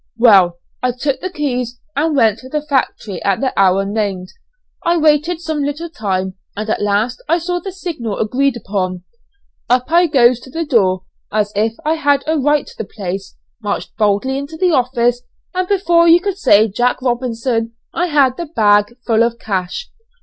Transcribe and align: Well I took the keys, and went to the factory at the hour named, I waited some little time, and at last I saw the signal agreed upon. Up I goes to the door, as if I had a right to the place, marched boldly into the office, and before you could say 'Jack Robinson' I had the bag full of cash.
Well 0.17 0.57
I 0.81 0.93
took 0.93 1.19
the 1.19 1.29
keys, 1.29 1.79
and 1.95 2.15
went 2.15 2.39
to 2.39 2.49
the 2.49 2.63
factory 2.63 3.21
at 3.21 3.39
the 3.39 3.53
hour 3.55 3.85
named, 3.85 4.29
I 4.83 4.97
waited 4.97 5.39
some 5.39 5.61
little 5.63 5.91
time, 5.91 6.33
and 6.57 6.67
at 6.71 6.81
last 6.81 7.21
I 7.29 7.37
saw 7.37 7.59
the 7.59 7.71
signal 7.71 8.17
agreed 8.17 8.57
upon. 8.57 9.03
Up 9.69 9.91
I 9.91 10.07
goes 10.07 10.39
to 10.39 10.49
the 10.49 10.65
door, 10.65 11.03
as 11.31 11.53
if 11.55 11.75
I 11.85 11.97
had 11.97 12.23
a 12.25 12.39
right 12.39 12.65
to 12.65 12.73
the 12.75 12.83
place, 12.83 13.37
marched 13.61 13.95
boldly 13.95 14.39
into 14.39 14.57
the 14.57 14.71
office, 14.71 15.21
and 15.53 15.67
before 15.67 16.07
you 16.07 16.19
could 16.19 16.39
say 16.39 16.67
'Jack 16.67 16.99
Robinson' 17.03 17.73
I 17.93 18.07
had 18.07 18.37
the 18.37 18.47
bag 18.47 18.97
full 19.05 19.21
of 19.21 19.37
cash. 19.37 19.91